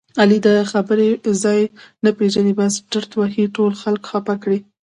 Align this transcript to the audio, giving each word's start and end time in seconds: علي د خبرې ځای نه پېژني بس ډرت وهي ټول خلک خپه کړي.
علي 0.21 0.37
د 0.47 0.49
خبرې 0.71 1.09
ځای 1.43 1.61
نه 2.03 2.09
پېژني 2.17 2.53
بس 2.59 2.73
ډرت 2.91 3.11
وهي 3.15 3.45
ټول 3.55 3.71
خلک 3.81 4.01
خپه 4.09 4.35
کړي. 4.43 4.59